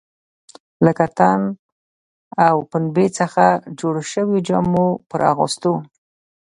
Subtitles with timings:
[0.85, 1.41] له کتان
[2.47, 3.45] او پنبې څخه
[3.79, 5.73] جوړو شویو جامو پر اغوستو.